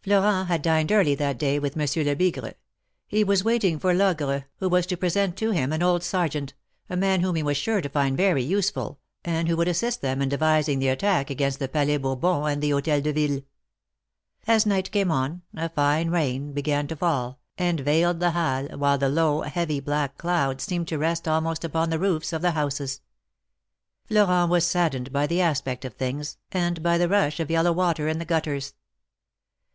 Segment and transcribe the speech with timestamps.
[0.00, 2.54] Florenthad dined early that day with Monsieur Lebigrc.
[3.06, 6.54] He was waiting for Logre, who was to present to him an old Sergeant,
[6.88, 8.98] a man whom he was sure to find very useful.
[9.24, 9.38] 280 THE MARKETS OF PARIS.
[9.38, 12.70] and who would assist them in devising the attack against the Palais Bourbon and the
[12.70, 13.42] Hotel de Ville.
[14.46, 18.96] As night came on, a fine rain began to fall, and veiled the Halles, while
[18.96, 23.02] the low, heavy, black clouds seemed to rest almost upon the roofs of the houses.
[24.06, 28.08] Florent was saddened by the aspect of things, and by the rush of yellow water
[28.08, 28.72] in the gutters.